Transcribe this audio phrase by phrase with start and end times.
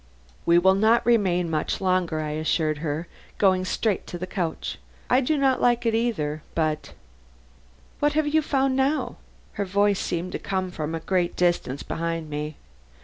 [0.47, 3.07] "We will not remain much longer," I assured her,
[3.37, 4.79] going straight to the couch.
[5.11, 6.93] "I do not like it either, but"
[7.99, 9.17] "What have you found now?"
[9.53, 12.57] Her voice seemed to come from a great distance behind me.